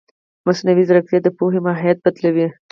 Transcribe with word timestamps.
مصنوعي 0.47 0.83
ځیرکتیا 0.89 1.19
د 1.23 1.27
پوهې 1.37 1.59
ماهیت 1.65 1.97
بدلوي. 2.05 2.47